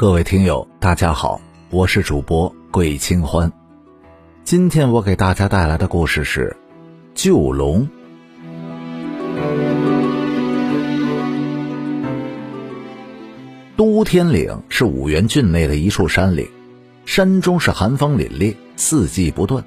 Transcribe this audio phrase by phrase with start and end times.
[0.00, 3.52] 各位听友，大家好，我是主播桂清欢。
[4.44, 6.56] 今天我给大家带来的故事是
[7.14, 7.86] 《救龙》。
[13.76, 16.48] 都天岭是五原郡内的一处山岭，
[17.04, 19.62] 山中是寒风凛冽，四季不断，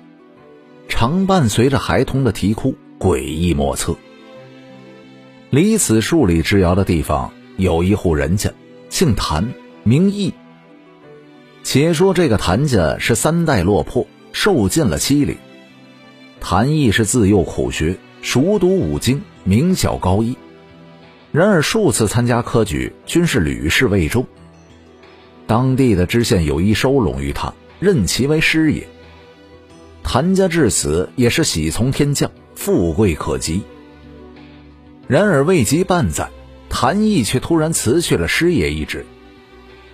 [0.89, 3.95] 常伴随着孩童的啼哭，诡异莫测。
[5.51, 8.51] 离此数里之遥的地方，有一户人家，
[8.89, 9.47] 姓谭。
[9.83, 10.33] 名义。
[11.63, 15.37] 且说这个谭家是三代落魄，受尽了欺凌。
[16.39, 20.37] 谭毅是自幼苦学，熟读五经，名晓高义。
[21.31, 24.25] 然而数次参加科举，均是屡试未中。
[25.47, 28.87] 当地的知县有意收拢于他，任其为师爷。
[30.03, 33.63] 谭家至此也是喜从天降，富贵可及。
[35.07, 36.29] 然而未及半载，
[36.69, 39.05] 谭毅却突然辞去了师爷一职。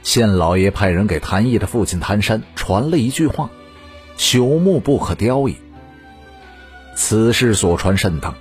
[0.04, 3.50] 县老爷派人给谭毅的父亲谭山传了一句话
[4.18, 5.56] ：“朽木不可雕也。”
[6.96, 8.36] 此事所传甚大，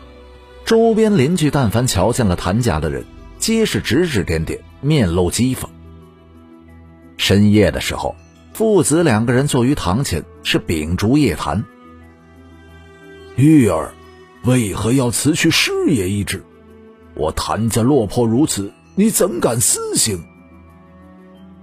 [0.65, 3.05] 周边邻居但凡瞧见了谭家的人，
[3.39, 5.65] 皆是指指点点，面露讥讽。
[7.17, 8.17] 深夜的时候，
[8.55, 11.65] 父子两个人坐于堂前，是秉烛夜谈。
[13.37, 13.93] 玉儿，
[14.45, 16.43] 为何要辞去师爷一职？
[17.15, 20.25] 我谭家落魄如此，你怎敢私行？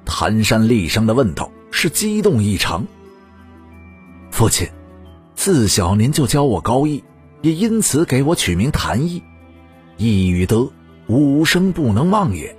[0.06, 2.86] 谭山厉声的问道：“是激动异常。”
[4.31, 4.67] 父亲，
[5.36, 7.03] 自小您就教我高义，
[7.42, 9.23] 也因此给我取名谭义。
[9.97, 10.70] 义与德，
[11.08, 12.56] 五生不能忘也。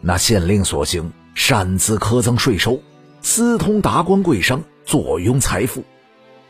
[0.00, 2.80] 那县令所行，擅自苛增税收，
[3.20, 5.84] 私通达官贵商，坐拥财富，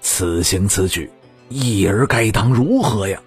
[0.00, 1.10] 此行此举，
[1.48, 3.20] 义儿该当如何呀？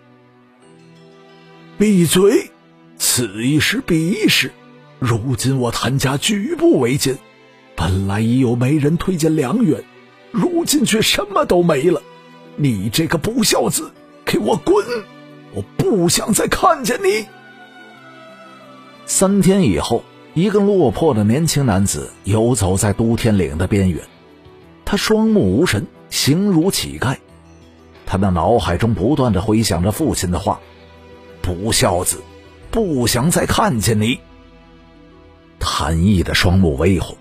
[1.78, 2.50] 闭嘴！
[2.98, 4.52] 此一时彼一时。
[5.00, 7.18] 如今我谭家举步维艰，
[7.76, 9.84] 本来已有媒人推荐良缘，
[10.32, 12.02] 如今却什么都没了。
[12.56, 13.92] 你这个不孝子，
[14.24, 14.86] 给我滚！
[15.54, 17.26] 我不想再看见你。
[19.06, 20.04] 三天以后，
[20.34, 24.02] 一个落魄的年轻男子游走在都天岭的边缘，
[24.86, 27.16] 他双目无神，形如乞丐。
[28.06, 30.60] 他的脑海中不断的回想着父亲的话
[31.42, 32.22] ：“不孝子，
[32.72, 34.20] 不想再看见你。”
[35.68, 37.18] 谭毅的双目微红，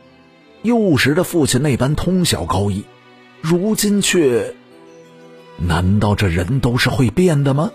[0.61, 2.85] 幼时的父亲那般通晓高义，
[3.41, 4.55] 如今却……
[5.57, 7.73] 难道这人都是会变的吗？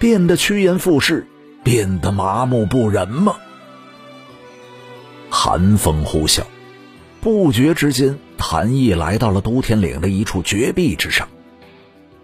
[0.00, 1.28] 变得趋炎附势，
[1.62, 3.36] 变得麻木不仁吗？
[5.30, 6.42] 寒风呼啸，
[7.20, 11.28] 不觉之间，谭毅来到了都天岭的一处绝壁之上。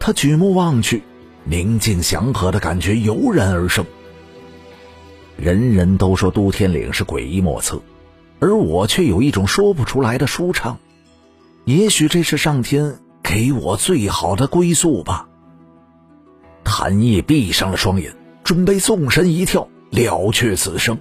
[0.01, 1.05] 他举目望去，
[1.45, 3.87] 宁静祥和的感觉油然而生。
[5.39, 7.81] 人人都说都天岭是诡异莫测，
[8.41, 10.79] 而我却有一种说不出来的舒畅。
[11.65, 15.29] 也许这是上天给我最好的归宿吧。
[16.65, 18.13] 谭毅闭上了双眼，
[18.43, 20.99] 准备纵身一跳了却此生。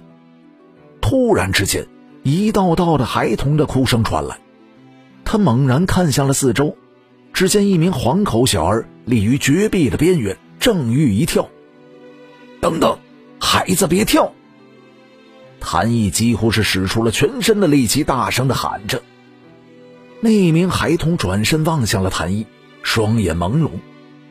[1.00, 1.84] 突然之间，
[2.22, 4.38] 一道道的孩童的哭声传来，
[5.24, 6.76] 他猛然看向了四周，
[7.32, 11.48] 只见一名黄口小儿立于绝壁的边缘，正欲一跳。
[12.60, 12.96] 等等。
[13.50, 14.34] 孩子，别跳！
[15.58, 19.02] 谭毅几乎是使出了全身的力气，大声的喊着。
[20.20, 22.44] 那名孩童转身望向了谭毅，
[22.82, 23.70] 双眼朦胧，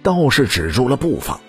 [0.03, 1.39] 倒是止住了步伐。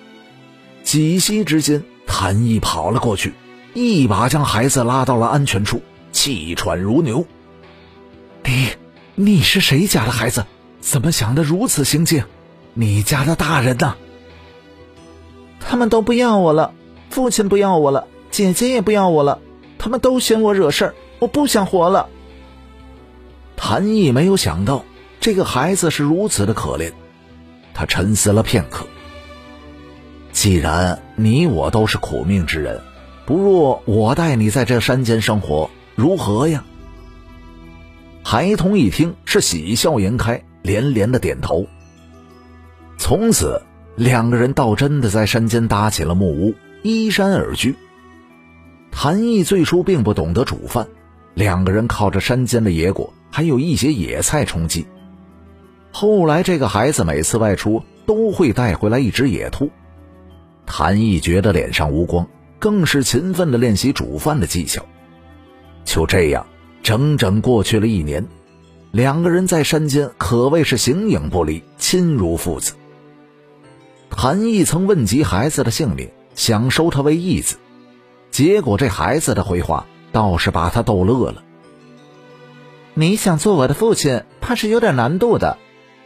[0.82, 3.34] 几息之间，谭毅跑了过去，
[3.74, 7.26] 一把将孩子拉到了安全处，气喘如牛。
[8.44, 8.70] 你，
[9.14, 10.46] 你是谁家的孩子？
[10.80, 12.24] 怎么想的如此行径？
[12.72, 13.94] 你家的大人呢？
[15.60, 16.72] 他们都不要我了。
[17.10, 19.40] 父亲不要我了，姐姐也不要我了，
[19.78, 22.08] 他们都嫌我惹事儿，我不想活了。
[23.56, 24.84] 谭毅没有想到
[25.20, 26.92] 这个孩子是如此的可怜，
[27.74, 28.86] 他沉思了片刻。
[30.32, 32.80] 既然你我都是苦命之人，
[33.26, 36.64] 不若我带你在这山间生活，如何呀？
[38.22, 41.66] 孩童一听是喜笑颜开，连连的点头。
[42.98, 43.62] 从此，
[43.96, 46.54] 两个人倒真的在山间搭起了木屋。
[46.82, 47.74] 依山而居。
[48.90, 50.86] 谭毅最初并不懂得煮饭，
[51.34, 54.86] 两个人靠着山间的野果，还有一些野菜充饥。
[55.92, 59.70] 后来，这个孩子每次外出都会带回来一只野兔。
[60.66, 62.26] 谭毅觉得脸上无光，
[62.58, 64.84] 更是勤奋的练习煮饭的技巧。
[65.84, 66.46] 就这样，
[66.82, 68.26] 整整过去了一年，
[68.90, 72.74] 两个人在山间可谓是形影不离，亲如父子。
[74.10, 76.08] 谭毅曾问及孩子的姓名。
[76.38, 77.56] 想收他为义子，
[78.30, 81.42] 结果这孩子的回话倒是把他逗乐了。
[82.94, 85.56] 你想做我的父亲，怕是有点难度的；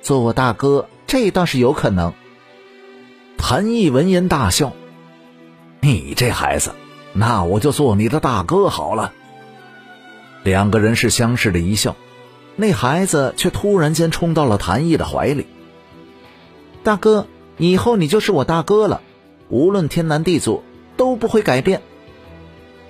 [0.00, 2.14] 做我大哥，这倒是有可能。
[3.36, 4.72] 谭毅闻言大笑
[5.80, 6.72] ：“你这孩子，
[7.12, 9.12] 那我就做你的大哥好了。”
[10.44, 11.94] 两个人是相视的一笑，
[12.56, 15.46] 那孩子却突然间冲到了谭毅的怀里。
[16.82, 17.26] 大哥，
[17.58, 19.02] 以后你就是我大哥了，
[19.52, 20.62] 无论天南地阻
[20.96, 21.82] 都不会改变。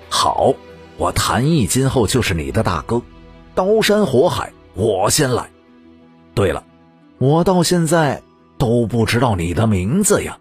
[0.07, 0.53] 好，
[0.97, 3.01] 我谭毅今后就是你的大哥。
[3.53, 5.49] 刀山火海，我先来。
[6.33, 6.63] 对了，
[7.17, 8.23] 我到现在
[8.57, 10.37] 都不知道你的名字呀。